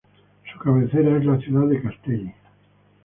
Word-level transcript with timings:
Su 0.51 0.57
cabecera 0.57 1.15
es 1.17 1.25
la 1.25 1.37
ciudad 1.39 1.67
de 1.67 1.79
Castelli. 1.79 2.33